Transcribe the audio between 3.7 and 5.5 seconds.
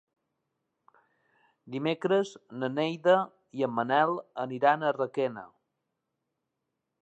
Manel aniran a Requena.